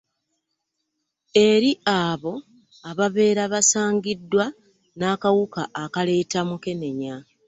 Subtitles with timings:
[1.47, 2.33] Eri abo
[2.89, 4.45] ababeera basangiddwa
[4.97, 7.15] n'akawuka akaleeta Mukenenya